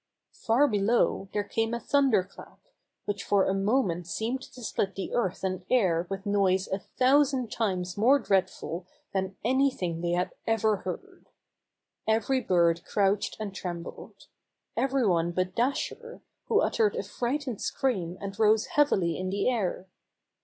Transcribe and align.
Far 0.33 0.67
below 0.67 1.29
there 1.31 1.43
came 1.43 1.75
a 1.75 1.79
thunderclap, 1.79 2.57
which 3.05 3.23
for 3.23 3.45
a 3.45 3.53
moment 3.53 4.07
seemed 4.07 4.41
to 4.41 4.63
split 4.63 4.95
the 4.95 5.13
earth 5.13 5.43
and 5.43 5.63
air 5.69 6.07
with 6.09 6.23
The 6.23 6.31
Birds 6.31 6.33
Have 6.33 6.33
a 6.33 6.33
Narrow 6.33 6.51
Escape 6.55 6.71
79 6.71 6.71
noise 6.71 6.71
a 6.73 6.97
thousand 6.97 7.51
times 7.51 7.97
more 7.97 8.17
dreadful 8.19 8.87
than 9.13 9.35
anything 9.43 10.01
they 10.01 10.13
had 10.13 10.33
ever 10.47 10.77
heard. 10.77 11.27
Every 12.07 12.41
bird 12.41 12.83
crouched 12.83 13.37
and 13.39 13.53
trembled— 13.53 14.25
every 14.75 15.05
one 15.05 15.33
but 15.33 15.53
Dasher, 15.53 16.21
v^ho 16.49 16.65
uttered 16.65 16.95
a 16.95 17.03
frightened 17.03 17.61
scream 17.61 18.17
and 18.19 18.39
rose 18.39 18.65
heavily 18.73 19.15
in 19.19 19.29
the 19.29 19.47
air. 19.51 19.85